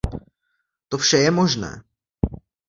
To 0.89 0.97
vše 0.97 1.17
je 1.17 1.31
možné. 1.31 1.81